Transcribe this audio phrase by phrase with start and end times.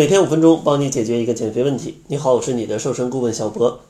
[0.00, 2.00] 每天五分钟，帮你解决一个减肥问题。
[2.06, 3.80] 你好，我是你的瘦身顾问小博。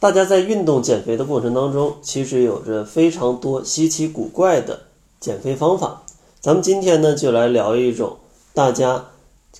[0.00, 4.80] 大家在运动减肥的过程当中，其实有着非常多稀奇古怪的
[5.20, 6.02] 减肥方法。
[6.40, 8.16] 咱们今天呢，就来聊一种
[8.54, 9.10] 大家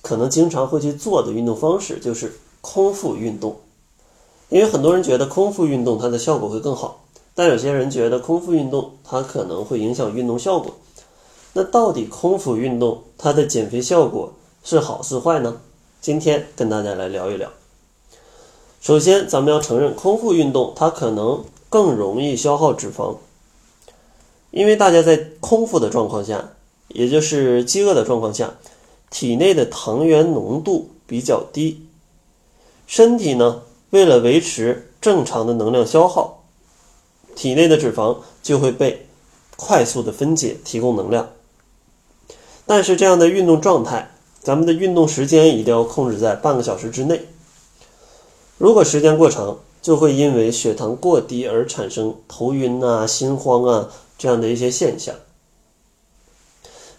[0.01, 3.55] 可能经常会去做的运动方式，就是空腹运动。
[4.49, 10.75] 因为很多人觉得空腹运动它的效果会更好，但有些人觉得空腹运动它可能会影响运动效果。
[11.53, 14.33] 那到底空腹运动它的减肥效果
[14.65, 15.57] 是好是坏呢？
[15.99, 17.51] 今天跟大家来聊一聊。
[18.79, 23.17] 首先，咱们要承认，空腹运动它可能更容易消耗脂肪，
[24.51, 26.51] 因为大家在空腹的状况下，
[26.87, 28.53] 也就是饥饿的状况下，
[29.09, 31.85] 体内的糖原浓度比较低，
[32.87, 36.45] 身体呢为了维持正常的能量消耗，
[37.35, 39.07] 体内的脂肪就会被
[39.57, 41.31] 快速的分解，提供能量。
[42.65, 44.11] 但是这样的运动状态，
[44.43, 47.25] 咱们的运动时间一定要控制在半个小时之内。
[48.57, 55.15] 如果时间过长，就会因为血糖过低而产生头晕啊、心慌啊这样的一些现象。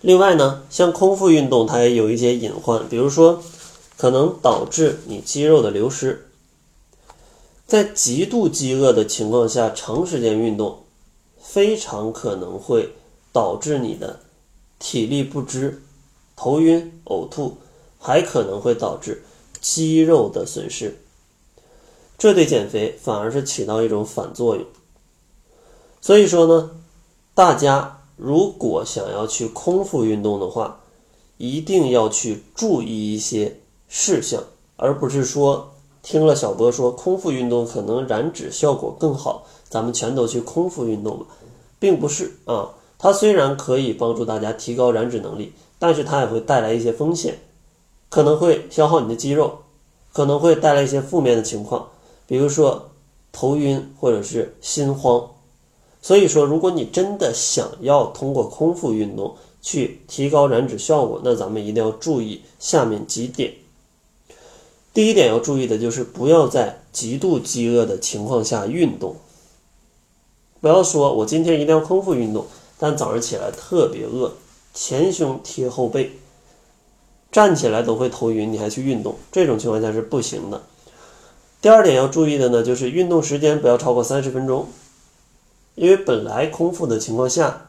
[0.01, 3.43] 另外呢，像空腹运动，它也有一些隐患，比如说
[3.97, 6.27] 可能导致你肌肉的流失。
[7.67, 10.81] 在极度饥饿的情况下，长时间运动，
[11.41, 12.95] 非常可能会
[13.33, 14.21] 导致你的
[14.79, 15.83] 体力不支、
[16.37, 17.57] 头晕、呕吐，
[17.99, 19.23] 还可能会导致
[19.61, 20.99] 肌肉的损失。
[22.17, 24.65] 这对减肥反而是起到一种反作用。
[26.01, 26.71] 所以说呢，
[27.35, 30.81] 大家如果想要去空腹运动的话，
[31.39, 34.43] 一定要去注意一些事项，
[34.77, 41.27] 而不是说听了小波说空腹运动可能燃脂效果更好，咱们全都去空腹运动吧，
[41.79, 42.71] 并不是啊。
[42.97, 45.53] 它虽然可以帮助大家提高燃脂能力，
[45.87, 47.39] 但是它也会带来一些风险，
[48.09, 49.59] 可能会消耗你的肌肉，
[50.15, 51.91] 可能会带来一些负面的情况。
[52.27, 52.89] 比如说
[53.31, 55.29] 头晕或者是心慌，
[56.01, 63.53] 所以说如果你真的想要通过空腹运动去提高燃脂效果，那咱们一定要注意下面几点。
[64.95, 69.17] 第一点要注意的就是不要在极度饥饿的情况下运动，
[70.63, 72.47] 不要说我今天一定要空腹运动，
[72.79, 74.33] 但早上起来特别饿，
[74.75, 76.19] 前胸贴后背，
[77.31, 80.63] 站起来都会头晕，你还去运动，这种情况下是不行的。
[81.63, 84.67] 第二点要注意的呢，就是运动时间不要超过三十分钟，
[85.77, 87.69] 因为本来空腹的情况下，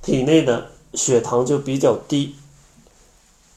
[0.00, 2.34] 体内的血糖就比较低。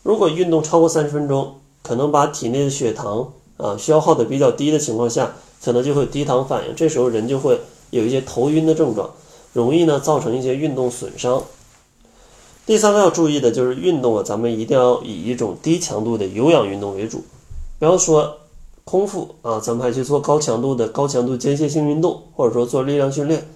[0.04, 5.34] 如果运动超过三十分钟，可能把体内的血糖啊消耗的比较低的情况下，
[5.64, 9.10] 可能就会低糖反应，这时候人就会有一些头晕的症状，
[9.54, 11.44] 容易呢造成一些运动损伤。
[12.66, 17.24] 第三个要注意的就是运动啊，咱们一定要以一种低强度的有氧运动为主，
[17.80, 18.38] 不要说。
[18.88, 23.48] 空腹啊，咱们还去做高强度的高强度间歇性运动，或者说做力量训练。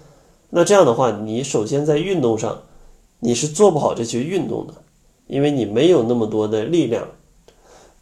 [0.48, 2.62] 那这样的话，你首先在运动上
[3.20, 4.74] 你是做不好这些运动的，
[5.28, 7.06] 因为你没有那么多的力量。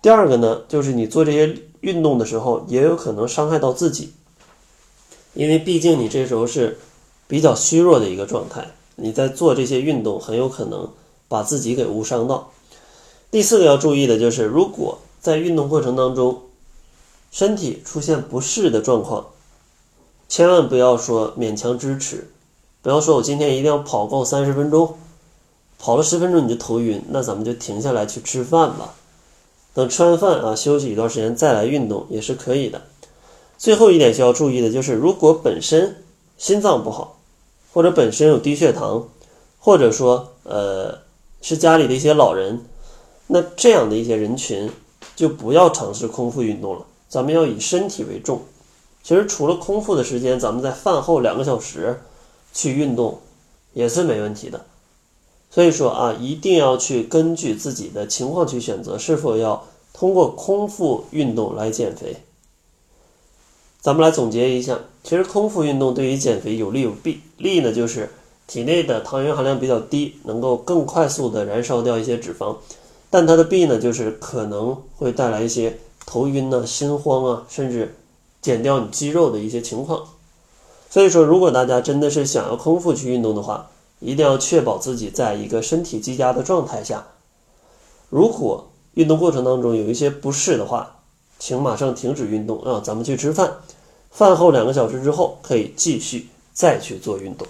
[0.01, 4.15] 第二个呢，就是你做这些运动的时候，也有可能伤害到自己，
[5.35, 6.79] 因为毕竟你这时候是
[7.27, 8.69] 比较虚弱的一个状态，
[9.01, 10.91] 你在做这些运动，很有可能
[11.29, 12.51] 把自己给误伤到。
[13.31, 16.43] 第四个要注意的就是，如果在运动过程当中，
[17.31, 19.27] 身体出现不适的状况，
[20.29, 22.31] 千万不要说勉强支持，
[22.83, 24.97] 不要说我今天一定要跑够三十分钟，
[25.79, 28.95] 跑了十分钟你就头晕，那咱们就停下来去吃饭吧。
[29.75, 32.83] 等吃完饭啊，休息一段时间再来运动也是可以的。
[33.59, 36.03] 最后一点需要注意的就是，如果本身
[36.37, 37.18] 心脏不好，
[37.73, 39.09] 或者本身有低血糖，
[39.59, 40.99] 或者说呃
[41.41, 42.65] 是家里的一些老人，
[43.27, 44.71] 那这样的一些人群
[45.15, 46.85] 就不要尝试空腹运动了。
[47.09, 48.43] 咱们要以身体为重，
[49.03, 52.01] 其实除了空腹的时间，咱们在饭后两个小时
[52.53, 53.21] 去运动
[53.73, 54.67] 也是没问题的。
[55.51, 59.65] 所以说啊，一定要去根据自己的情况去选择是否要
[59.95, 62.17] 通过空腹运动来减肥。
[63.89, 67.23] 咱们来总结一下，其实空腹运动对于减肥有利有弊。
[67.39, 68.11] 利呢就是
[68.47, 72.57] 体内的糖原含量比较低，能够更快速的燃烧掉一些脂肪，
[73.09, 75.79] 但它的弊呢就是可能会带来一些。
[76.05, 77.97] 头晕呢，心慌啊，甚至
[78.43, 80.03] 减掉你肌肉的一些情况。
[80.91, 83.71] 所以说，如果大家真的是想要空腹去运动的话，
[84.01, 87.07] 一定要确保自己在一个身体积佳的状态下。
[88.11, 90.97] 如果运动过程当中有一些不适的话，
[91.39, 93.51] 请马上停止运动啊，咱们去吃饭。
[94.19, 97.47] 饭后两个小时之后可以继续再去做运动。